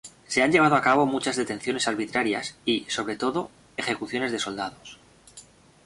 [0.27, 4.97] Se han llevado a cabo muchas detenciones arbitrarias y, sobre todo, ejecuciones de soldados.